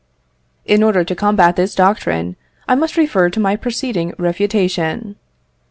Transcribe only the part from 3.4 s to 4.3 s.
preceding